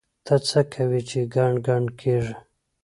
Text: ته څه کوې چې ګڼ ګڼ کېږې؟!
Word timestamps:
ته 0.25 0.35
څه 0.47 0.61
کوې 0.73 1.01
چې 1.09 1.19
ګڼ 1.35 1.51
ګڼ 1.67 1.83
کېږې؟! 1.99 2.35